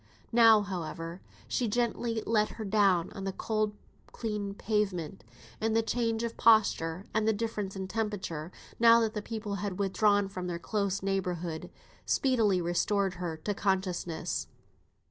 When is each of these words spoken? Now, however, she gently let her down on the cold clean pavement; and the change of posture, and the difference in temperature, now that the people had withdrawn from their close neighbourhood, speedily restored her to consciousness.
Now, 0.31 0.61
however, 0.61 1.21
she 1.47 1.67
gently 1.67 2.23
let 2.25 2.49
her 2.53 2.65
down 2.65 3.11
on 3.11 3.23
the 3.23 3.31
cold 3.31 3.75
clean 4.11 4.55
pavement; 4.55 5.23
and 5.61 5.75
the 5.75 5.83
change 5.83 6.23
of 6.23 6.37
posture, 6.37 7.05
and 7.13 7.27
the 7.27 7.33
difference 7.33 7.75
in 7.75 7.87
temperature, 7.87 8.51
now 8.79 8.99
that 9.01 9.13
the 9.13 9.21
people 9.21 9.57
had 9.61 9.77
withdrawn 9.77 10.27
from 10.27 10.47
their 10.47 10.57
close 10.57 11.03
neighbourhood, 11.03 11.69
speedily 12.03 12.59
restored 12.59 13.13
her 13.21 13.37
to 13.37 13.53
consciousness. 13.53 14.47